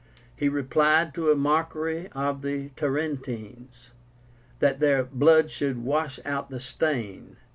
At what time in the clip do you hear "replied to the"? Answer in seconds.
0.49-1.35